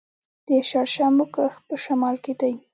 [0.47, 2.53] د شړشمو کښت په شمال کې دی.